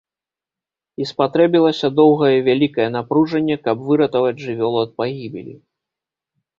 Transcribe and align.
І 1.03 1.05
спатрэбілася 1.09 1.87
доўгае 1.99 2.31
і 2.37 2.43
вялікае 2.49 2.89
напружанне, 2.97 3.61
каб 3.71 3.87
выратаваць 3.93 4.35
жывёлу 4.49 4.79
ад 4.89 4.99
пагібелі. 4.99 5.53